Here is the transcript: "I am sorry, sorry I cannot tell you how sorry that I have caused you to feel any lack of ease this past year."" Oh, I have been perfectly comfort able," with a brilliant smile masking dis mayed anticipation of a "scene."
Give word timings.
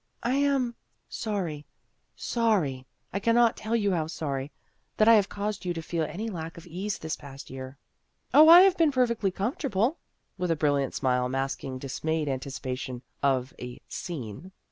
"I 0.23 0.33
am 0.33 0.73
sorry, 1.09 1.67
sorry 2.15 2.87
I 3.13 3.19
cannot 3.19 3.55
tell 3.55 3.75
you 3.75 3.91
how 3.91 4.07
sorry 4.07 4.51
that 4.97 5.07
I 5.07 5.13
have 5.13 5.29
caused 5.29 5.63
you 5.63 5.75
to 5.75 5.81
feel 5.83 6.05
any 6.05 6.27
lack 6.27 6.57
of 6.57 6.65
ease 6.65 6.97
this 6.97 7.15
past 7.15 7.51
year."" 7.51 7.77
Oh, 8.33 8.49
I 8.49 8.61
have 8.61 8.75
been 8.77 8.91
perfectly 8.91 9.29
comfort 9.29 9.65
able," 9.65 9.99
with 10.39 10.49
a 10.49 10.55
brilliant 10.55 10.95
smile 10.95 11.29
masking 11.29 11.77
dis 11.77 12.03
mayed 12.03 12.27
anticipation 12.27 13.03
of 13.21 13.53
a 13.59 13.79
"scene." 13.87 14.53